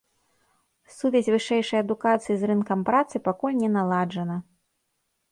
[0.97, 4.37] Сувязь вышэйшай адукацыі з рынкам працы пакуль не наладжана.